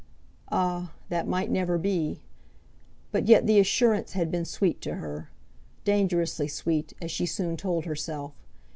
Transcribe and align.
Ah! 0.51 0.93
that 1.09 1.27
might 1.27 1.51
never 1.51 1.77
be. 1.77 2.21
But 3.11 3.27
yet 3.27 3.45
the 3.45 3.59
assurance 3.59 4.13
had 4.13 4.31
been 4.31 4.45
sweet 4.45 4.81
to 4.81 4.95
her; 4.95 5.29
dangerously 5.83 6.47
sweet, 6.47 6.93
as 6.99 7.11
she 7.11 7.27
soon 7.27 7.55
told 7.55 7.85
herself. 7.85 8.33